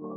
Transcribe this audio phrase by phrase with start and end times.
[0.00, 0.10] 欢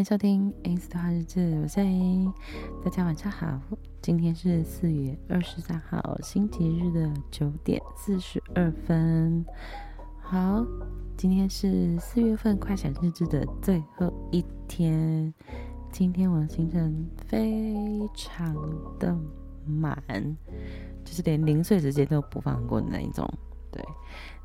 [0.00, 2.32] 迎收听《A 的话日志》，我是 A，
[2.84, 3.58] 大家晚上好。
[4.02, 9.46] 今天是四月二十三号星期日的九点四十二分。
[10.20, 10.66] 好，
[11.16, 15.32] 今天是四月份快闪日志的最后一天。
[15.92, 18.56] 今天我的行程非常
[18.98, 19.14] 的
[19.66, 19.94] 满，
[21.04, 23.30] 就是连零碎时间都不放过的那一种。
[23.70, 23.84] 对，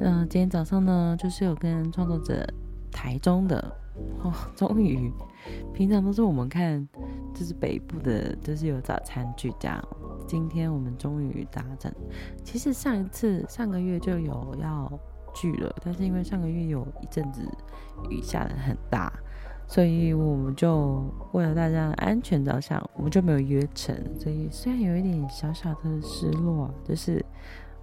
[0.00, 2.46] 嗯、呃，今天早上呢，就是有跟创作者
[2.92, 3.76] 台中的。
[4.22, 5.12] 哦，终于，
[5.74, 6.86] 平常都是我们看，
[7.34, 9.82] 就是北部的，就是有早餐聚这样。
[10.26, 11.92] 今天我们终于达成。
[12.44, 14.90] 其实上一次上个月就有要
[15.34, 17.42] 聚了，但是因为上个月有一阵子
[18.08, 19.12] 雨下的很大，
[19.70, 23.96] 所以我们就为了大家的安全着想，我们就没有约成。
[24.18, 27.24] 所以虽然有一点小小的失落，就是，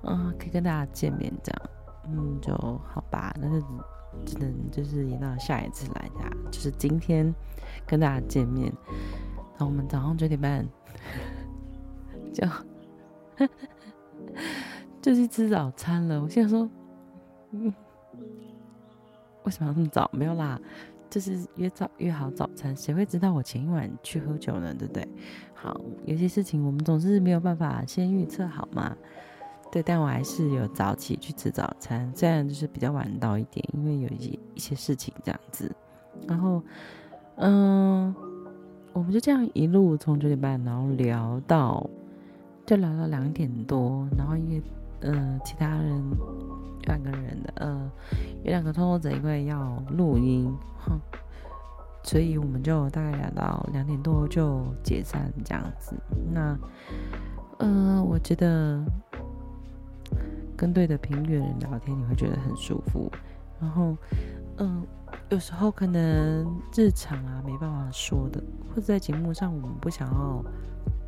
[0.04, 1.62] 嗯，可以跟大家见面这样，
[2.10, 2.54] 嗯，就
[2.86, 3.66] 好吧，那就。
[4.26, 7.32] 只能就是延到下一次来呀，就是今天
[7.86, 8.66] 跟大家见面。
[9.52, 10.66] 然后我们早上九点半
[12.34, 12.48] 就
[15.04, 16.20] 就去吃早餐了。
[16.20, 16.68] 我现在说，
[17.52, 17.72] 嗯，
[19.44, 20.10] 为什么要这么早？
[20.12, 20.60] 没有啦，
[21.10, 24.74] 就是约早约好早餐，谁会知道我前一晚去喝酒呢？
[24.78, 25.08] 对不对？
[25.54, 28.96] 好，有些事情我们总是没有办法先预测好嘛。
[29.70, 35.70] 对，但我还是有早起去吃早餐，虽然就是比较晚到一点，因为有一些一些事情这样子。
[36.26, 36.64] 然后，
[37.36, 38.16] 嗯，
[38.94, 41.90] 我们就这样一路从九点半，然后聊到，
[42.66, 44.08] 就聊到两点多。
[44.18, 44.62] 然后因为，
[45.02, 46.02] 嗯，其他人
[46.84, 47.92] 两个人的，呃，
[48.48, 50.98] 有两个创作者因为要录音，哼，
[52.02, 55.96] 所以我们就大概聊到两点多就解散这样子。
[56.34, 56.58] 那，
[57.60, 58.84] 嗯，我觉得。
[60.60, 63.12] 跟对的频率的人聊天，你会觉得很舒服。
[63.62, 63.96] 然后，
[64.58, 64.84] 嗯，
[65.30, 70.44] 有时候可能日常啊没办法说的，或者在节目上我们不想要，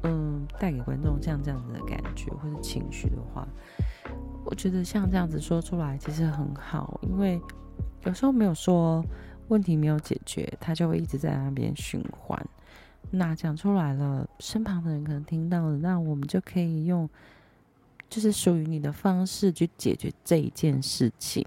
[0.03, 3.47] 嗯，带给观众像这样子的感觉或者情绪的话，
[4.49, 7.39] 我觉得像这样子说出来其实很好，因为
[8.05, 9.03] 有时候没有说，
[9.47, 12.43] 问题没有解决，它就会一直在那边循环。
[13.11, 17.07] 那讲出来了，身旁的人可能听到了，那我们就可以用。
[18.09, 21.45] 就是属于你的方式去解决这一件事情，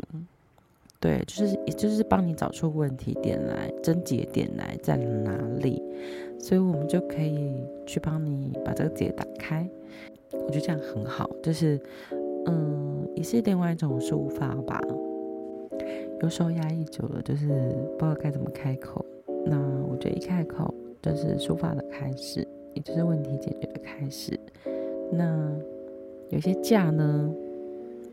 [1.01, 5.83] 对，就是也就是帮你找出问题点来，症结点来在哪里，
[6.39, 7.53] 所以我们就可以
[7.85, 9.69] 去帮你把这个结打开。
[10.31, 11.81] 我觉得这样很好，就是
[12.47, 14.81] 嗯，也是另外一种抒发吧。
[16.23, 17.49] 有时候压抑久了，就是
[17.99, 19.05] 不知道该怎么开口。
[19.45, 19.59] 那
[19.91, 24.39] 我觉得一开口就是抒发的开始，也就是问题解决的开始。
[25.11, 25.51] 那。
[26.31, 27.31] 有些假呢，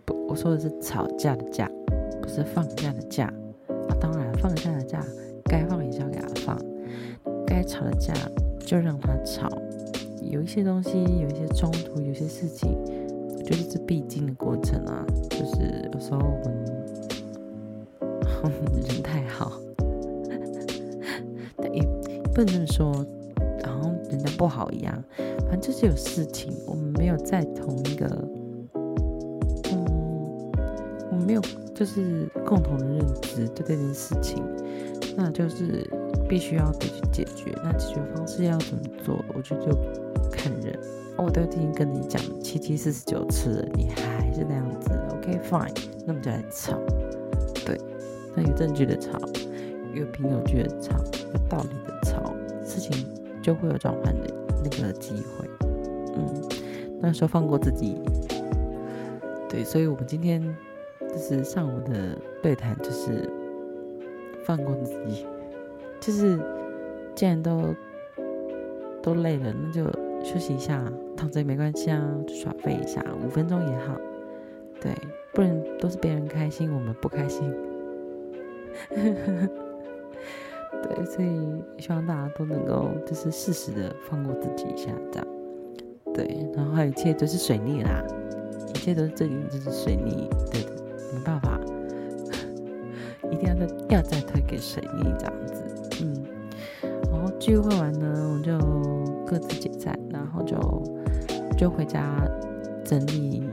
[0.03, 1.71] 不，我说的是吵架的架，
[2.21, 3.33] 不是放假的假。
[3.87, 5.01] 啊，当然，放假的假
[5.45, 6.59] 该放也是要给他放，
[7.47, 8.13] 该吵的架
[8.59, 9.47] 就让他吵。
[10.21, 12.77] 有一些东西，有一些冲突，有些事情，
[13.49, 15.03] 就是这必经的过程啊。
[15.31, 16.53] 就是有时候我们
[18.87, 19.53] 人太好，
[21.57, 21.81] 但也
[22.33, 22.93] 不能这么说，
[23.65, 25.03] 好像人家不好一样。
[25.49, 28.05] 反正就是有事情，我们没有在同一个，
[29.71, 30.51] 嗯，
[31.11, 31.41] 我们没有
[31.73, 34.43] 就是共同的认知对这件事情，
[35.17, 35.89] 那就是
[36.29, 37.51] 必须要得去解决。
[37.63, 39.25] 那解决方式要怎么做？
[39.35, 39.75] 我觉得就
[40.31, 40.78] 看人。
[41.21, 44.91] 我都已经跟你讲七七四十九次了，你还是那样子。
[45.11, 45.73] OK fine，
[46.05, 46.77] 那我们就来吵。
[47.65, 47.79] 对，
[48.35, 49.19] 那有证据的吵，
[49.93, 50.97] 有凭有据的吵，
[51.33, 53.05] 有道理的吵，事情
[53.41, 54.33] 就会有转换的。
[54.61, 55.47] 那个机会，
[56.17, 56.43] 嗯，
[56.99, 57.95] 那时候放过自己，
[59.47, 60.43] 对，所以我们今天
[60.99, 63.29] 就是上午的对谈，就是
[64.43, 65.25] 放过自己，
[66.01, 66.37] 就是
[67.15, 67.73] 既然都
[69.01, 69.85] 都累了，那就
[70.25, 70.83] 休息一下，
[71.19, 73.93] 躺着也没关系啊，就耍废一下，五分钟也好，
[74.79, 74.95] 对，
[75.33, 77.53] 不然都是别人开心，我们不开心。
[80.81, 81.27] 对，所以
[81.77, 85.27] 希望大家都能够就是适时的放过自己一下，这样。
[86.13, 88.01] 对，然后还有一切都是水逆啦，
[88.73, 90.71] 一切都是这里就是水逆，对的，
[91.13, 91.59] 没办法，
[93.29, 95.53] 一定要再要再推给水逆这样子。
[96.01, 96.23] 嗯，
[97.11, 98.57] 然后聚会完呢，我就
[99.29, 100.57] 各自解散，然后就
[101.55, 102.27] 就回家
[102.83, 103.43] 整理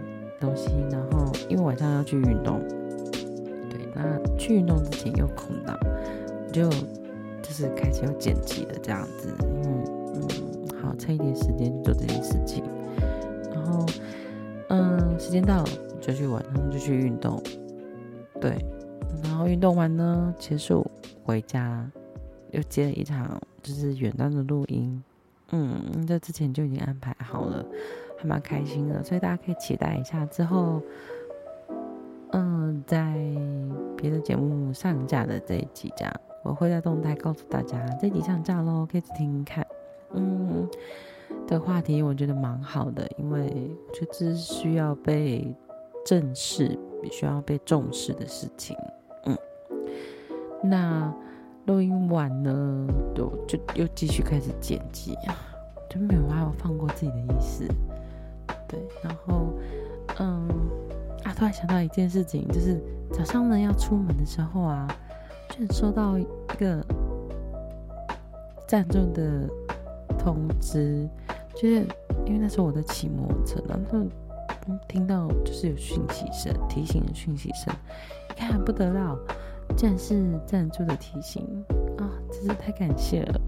[0.41, 2.61] 东西，然后因为晚上要去运动，
[3.69, 5.79] 对，那去运动之前又空档，
[6.51, 6.71] 就。
[7.43, 9.85] 就是开始要剪辑了这样子，因为
[10.17, 10.29] 嗯，
[10.83, 12.65] 好，趁一点时间做这件事情，
[13.55, 13.87] 然后
[14.69, 15.69] 嗯，时间到了
[16.01, 17.41] 就去玩，然后就去运动，
[18.41, 18.57] 对，
[19.23, 20.85] 然后运动完呢，结束
[21.23, 21.89] 回家，
[22.51, 25.01] 又接了一场就是远端的录音，
[25.51, 27.65] 嗯，这之前就已经安排好了，
[28.19, 30.83] 还蛮开心的，所以大家可以期待一下之后。
[32.33, 33.15] 嗯，在
[33.97, 36.13] 别的节目上架的这一集，这样
[36.43, 39.67] 我会在动态告诉大家这一集上架喽，可以去听听看。
[40.13, 40.69] 嗯，
[41.47, 43.43] 的话题我觉得蛮好的，因为
[43.89, 45.55] 我觉得这是需要被
[46.05, 46.77] 正视、
[47.13, 48.77] 需要被重视的事情。
[49.25, 49.39] 嗯，
[50.65, 51.15] 那
[51.67, 55.37] 录音完呢，就就又继续开始剪辑啊，
[55.91, 57.67] 就没有还有放过自己的意思。
[58.67, 59.53] 对，然后
[60.19, 60.49] 嗯。
[61.25, 61.35] 啊！
[61.37, 62.81] 突然想到一件事情，就是
[63.13, 64.87] 早上呢要出门的时候啊，
[65.49, 66.25] 就收到一
[66.57, 66.81] 个
[68.69, 69.49] 赞助的
[70.17, 71.09] 通知，
[71.53, 71.85] 就是
[72.25, 74.07] 因为那时候我在骑摩托车，然后
[74.87, 77.75] 听到就是有讯息声，提醒的讯息声，
[78.31, 79.19] 一看不得了，
[79.75, 81.47] 竟然是赞助的提醒
[81.99, 82.07] 啊！
[82.31, 83.41] 真是太感谢了。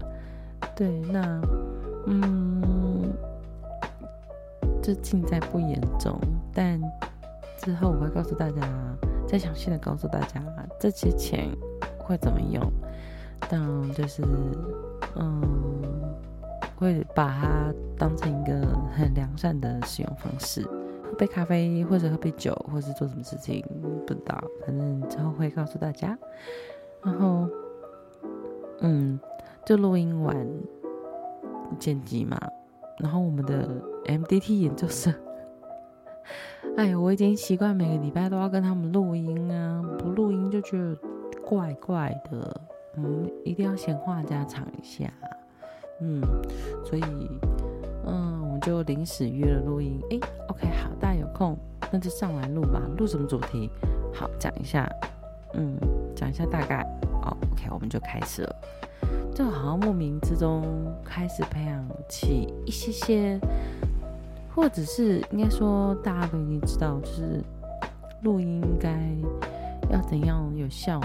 [0.75, 1.41] 对，那
[2.07, 3.13] 嗯，
[4.81, 6.19] 这尽在不言中，
[6.53, 6.81] 但。
[7.61, 8.61] 之后我会告诉大家，
[9.27, 10.41] 再详细的告诉大家
[10.79, 11.49] 这些钱
[11.97, 12.63] 会怎么用。
[13.49, 13.61] 但
[13.91, 14.23] 就是，
[15.17, 15.43] 嗯，
[16.77, 20.65] 会把它当成一个很良善的使用方式，
[21.09, 23.65] 喝杯咖啡或者喝杯酒，或是做什么事情
[24.05, 26.17] 不知道，反正之后会告诉大家。
[27.03, 27.47] 然后，
[28.81, 29.19] 嗯，
[29.65, 30.47] 就录音完
[31.79, 32.37] 剪辑嘛，
[32.99, 33.67] 然后我们的
[34.05, 35.13] MDT 研究生。
[36.77, 40.95] 哎，我已经习惯每个礼拜都要跟他们录音啊，不录音就觉得
[41.43, 42.61] 怪怪的。
[42.97, 45.11] 嗯，一定要闲话家常一下。
[46.01, 46.21] 嗯，
[46.85, 47.03] 所以，
[48.05, 49.99] 嗯，我们就临时约了录音。
[50.11, 51.57] 哎，OK，好，大家有空
[51.91, 52.81] 那就上来录吧。
[52.97, 53.69] 录什么主题？
[54.13, 54.89] 好，讲一下。
[55.53, 55.77] 嗯，
[56.15, 56.81] 讲一下大概。
[57.23, 58.55] 哦，OK，我们就开始了。
[59.33, 60.63] 就好像莫名之中
[61.03, 63.39] 开始培养起一些些。
[64.55, 67.41] 或者是应该说，大家都已经知道，就是
[68.23, 68.89] 录音应该
[69.89, 70.99] 要怎样有效、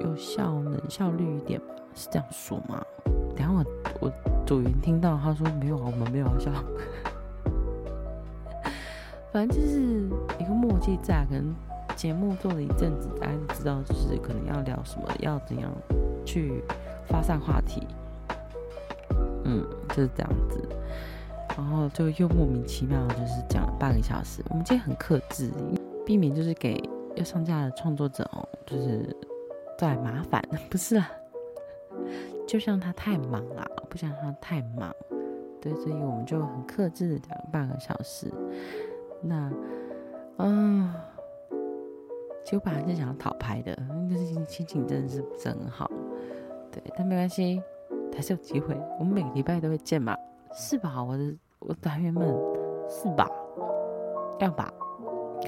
[0.00, 1.74] 有效能、效率一点吧？
[1.94, 2.80] 是这样说吗？
[4.52, 6.50] 等下我我组员听到他说没有啊，我们没有效。
[9.32, 9.80] 反正就是
[10.38, 11.54] 一个默契在，可能
[11.96, 15.72] 节目做了一阵子，大家就知道就是可能要聊什么，要怎样
[16.26, 16.62] 去
[17.06, 17.86] 发散话题。
[19.44, 20.68] 嗯，就是这样子。
[21.56, 24.42] 然后就又莫名其妙，就是讲了半个小时。
[24.50, 25.50] 我们今天很克制，
[26.04, 26.82] 避免就是给
[27.14, 29.16] 要上架的创作者哦，就是
[29.78, 30.42] 带来麻烦。
[30.70, 31.10] 不是啊，
[32.46, 34.90] 就像他太忙了，不想他太忙，
[35.60, 38.32] 对，所以我们就很克制的讲半个小时。
[39.20, 39.52] 那，
[40.38, 40.90] 嗯，
[42.42, 43.76] 其实我本来是想要讨牌的，
[44.08, 45.90] 就是心情真的是不是很好，
[46.70, 47.62] 对，但没关系，
[48.14, 48.74] 还是有机会。
[48.98, 50.16] 我们每个礼拜都会见嘛。
[50.54, 51.04] 是吧？
[51.04, 52.26] 我的我团员们，
[52.88, 53.28] 是吧？
[54.38, 54.72] 要吧？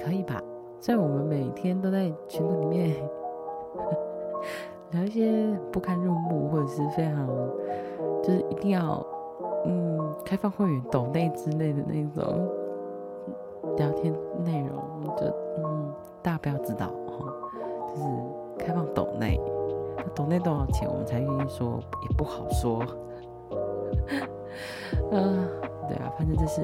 [0.03, 0.39] 可以吧？
[0.79, 2.95] 所以我们每天都在群里面
[4.93, 7.27] 聊一些不堪入目，或者是非常
[8.23, 9.05] 就是一定要
[9.65, 12.47] 嗯开放会员抖内之类的那种
[13.77, 15.25] 聊天内容，就
[15.57, 17.25] 嗯大家不要知道哈，
[17.93, 18.07] 就是
[18.57, 19.39] 开放抖内，
[20.13, 22.83] 抖内多少钱我们才愿意说，也不好说。
[25.11, 25.47] 嗯，
[25.87, 26.61] 对啊，反正就是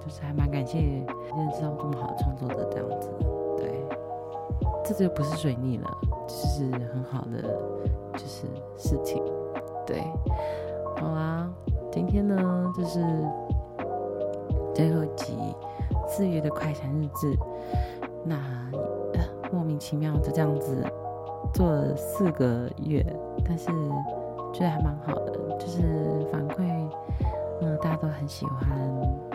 [0.00, 3.10] 就是还蛮感谢认识到这么好的创作者这样子，
[3.56, 3.84] 对，
[4.84, 7.42] 这就不是水逆了，就是很好的
[8.12, 8.46] 就是
[8.76, 9.22] 事情，
[9.88, 10.02] 对，
[10.98, 11.50] 好啦，
[11.90, 13.00] 今天呢就是
[14.74, 15.34] 最后集
[16.06, 17.34] 四月的快闪日志，
[18.22, 18.36] 那、
[19.50, 20.84] 莫名其妙就这样子
[21.54, 23.02] 做了四个月，
[23.46, 23.68] 但是
[24.52, 25.80] 觉得还蛮好的，就是
[26.30, 26.68] 反馈。
[27.62, 28.68] 嗯，大家都很喜欢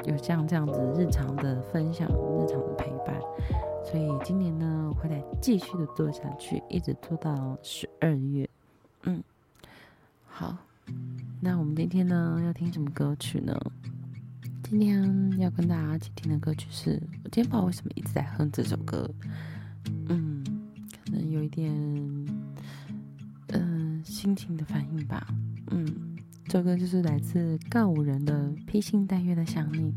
[0.05, 3.19] 有像这样子日常的分享、日常的陪伴，
[3.83, 8.47] 所以今年呢，我会再继续的做下去，一直做到十二月。
[9.05, 9.21] 嗯，
[10.35, 10.57] 好，
[11.39, 13.55] 那我们今天呢要听什么歌曲呢？
[14.63, 19.07] 今天要跟大家一起听的歌曲是，我今天不知道为什么一直在哼这首歌，
[20.07, 20.43] 嗯，
[21.05, 21.71] 可能有一点，
[23.49, 25.27] 嗯、心情的反应吧，
[25.69, 26.17] 嗯。
[26.45, 29.91] 这首歌就是来自告五人的《披星戴月的想你》，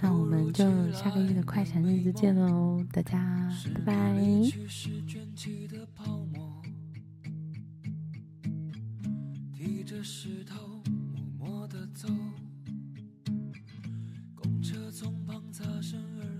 [0.00, 4.14] 那我们就下个月的快闪日子见喽，大家拜拜。
[10.04, 12.08] 石头默默地走，
[14.34, 16.31] 公车从旁擦身而